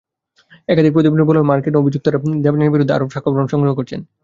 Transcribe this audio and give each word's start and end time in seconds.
একাধিক 0.69 0.91
প্রতিবেদনে 0.93 1.27
বলা 1.27 1.39
হয়, 1.39 1.49
মার্কিন 1.49 1.75
অভিযোক্তারা 1.77 2.17
দেবযানীর 2.43 2.73
বিরুদ্ধে 2.73 2.95
আরও 2.95 3.05
সাক্ষ্যপ্রমাণ 3.05 3.47
সংগ্রহ 3.53 3.73
করছেন। 3.75 3.99